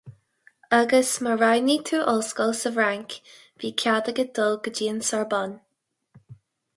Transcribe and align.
Agus 0.77 1.09
má 1.25 1.33
roghnaigh 1.41 1.83
tú 1.89 1.99
ollscoil 2.13 2.53
sa 2.61 2.71
bhFrainc, 2.77 3.17
bhí 3.65 3.71
cead 3.83 4.09
agat 4.13 4.31
dul 4.39 4.57
go 4.69 4.73
dtí 4.77 4.89
an 4.95 5.03
Sorbonne. 5.11 5.55